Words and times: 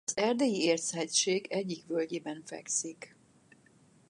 Az 0.05 0.17
Erdélyi-érchegység 0.17 1.47
egyik 1.51 1.85
völgyében 1.87 2.41
fekszik. 2.45 3.15